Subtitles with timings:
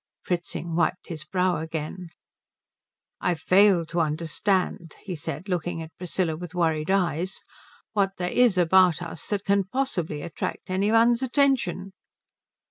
[0.23, 2.09] Fritzing wiped his brow again.
[3.19, 7.41] "I fail to understand," he said, looking at Priscilla with worried eyes,
[7.93, 11.91] "what there is about us that can possibly attract any one's attention."